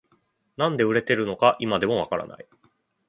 [0.57, 2.47] なんで売れてるのか今でもわからない